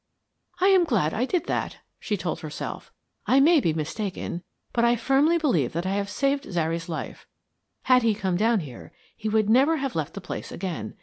"I 0.59 0.69
am 0.69 0.83
glad 0.83 1.13
I 1.13 1.25
did 1.25 1.45
that," 1.45 1.77
she 1.99 2.17
told 2.17 2.39
herself, 2.39 2.91
"I 3.27 3.39
may 3.39 3.59
be 3.59 3.71
mistaken, 3.71 4.41
but 4.73 4.83
I 4.83 4.95
firmly 4.95 5.37
believe 5.37 5.73
that 5.73 5.85
I 5.85 5.91
have 5.93 6.09
saved 6.09 6.51
Zary's 6.51 6.89
life. 6.89 7.27
Had 7.83 8.01
he 8.01 8.15
come 8.15 8.35
down 8.35 8.61
here 8.61 8.91
he 9.15 9.29
would 9.29 9.47
never 9.47 9.77
have 9.77 9.93
left 9.95 10.15
the 10.15 10.19
place 10.21 10.51
again. 10.51 10.95